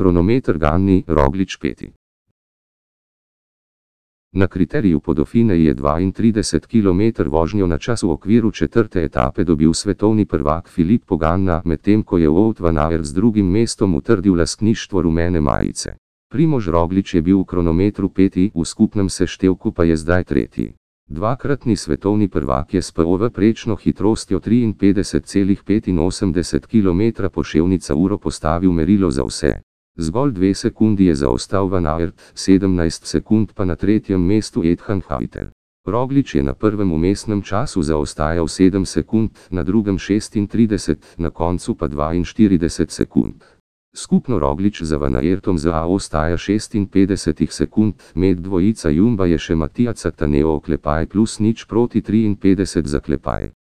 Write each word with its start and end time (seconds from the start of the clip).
Kronometer 0.00 0.56
Ganni, 0.56 1.04
Roglič 1.06 1.60
peti. 1.60 1.92
Na 4.32 4.46
kriteriju 4.46 5.00
Podofine 5.00 5.64
je 5.64 5.74
32 5.74 6.66
km 6.66 7.30
vožnjo 7.30 7.66
na 7.66 7.78
čas 7.78 8.02
v 8.02 8.10
okviru 8.10 8.50
četrte 8.50 9.04
etape 9.04 9.44
dobil 9.44 9.74
svetovni 9.74 10.24
prvak 10.24 10.68
Filip 10.68 11.04
Poganna, 11.04 11.62
medtem 11.64 12.02
ko 12.02 12.18
je 12.18 12.28
Wout 12.28 12.60
van 12.60 12.78
Aert 12.78 13.04
z 13.04 13.12
drugim 13.12 13.50
mestom 13.50 13.94
utrdil 13.94 14.34
lastništvo 14.34 15.02
rumene 15.02 15.40
majice. 15.40 15.96
Primož 16.32 16.68
Roglič 16.68 17.14
je 17.14 17.22
bil 17.22 17.40
v 17.40 17.44
kronometru 17.44 18.08
peti, 18.08 18.50
v 18.54 18.64
skupnem 18.64 19.08
seštevku 19.08 19.72
pa 19.72 19.84
je 19.84 19.96
zdaj 19.96 20.24
tretji. 20.24 20.72
Dvakratni 21.08 21.76
svetovni 21.76 22.28
prvak 22.28 22.74
je 22.74 22.82
s 22.82 22.92
POV 22.92 23.30
prečno 23.30 23.76
hitrostjo 23.76 24.40
53,85 24.40 26.66
km 26.66 27.02
poševnica 27.32 27.94
uro 27.94 28.18
postavil 28.18 28.72
merilo 28.72 29.10
za 29.10 29.24
vse. 29.24 29.60
Zgolj 30.00 30.32
dve 30.32 30.54
sekundi 30.54 31.04
je 31.04 31.14
zaostal 31.14 31.68
Van 31.68 31.86
Aert, 31.86 32.32
17 32.34 33.04
sekund 33.04 33.52
pa 33.52 33.64
na 33.64 33.76
tretjem 33.76 34.22
mestu 34.26 34.64
Edhan 34.64 35.02
Hajter. 35.08 35.50
Roglič 35.86 36.34
je 36.34 36.42
na 36.42 36.54
prvem 36.54 36.92
umestnem 36.92 37.42
času 37.42 37.82
zaostajal 37.82 38.48
7 38.48 38.84
sekund, 38.84 39.30
na 39.50 39.62
drugem 39.62 39.98
36, 39.98 40.96
na 41.18 41.30
koncu 41.30 41.74
pa 41.74 41.88
42 41.88 42.88
sekund. 42.88 43.44
Skupno 43.92 44.38
Roglič 44.38 44.82
za 44.82 44.96
Van 44.96 45.16
Aertom 45.16 45.58
za 45.58 45.84
ostaja 45.84 46.36
56 46.36 47.50
sekund, 47.50 47.94
med 48.14 48.40
dvojica 48.40 48.88
Jumba 48.88 49.26
je 49.26 49.38
še 49.38 49.54
Matija 49.54 49.92
Cataneo 49.92 50.56
oklepaj 50.56 51.06
plus 51.06 51.38
nič 51.38 51.66
proti 51.66 52.00
53 52.00 52.86
zaklepaj. 52.86 53.50